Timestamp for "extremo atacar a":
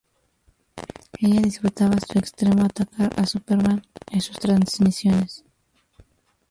2.17-3.27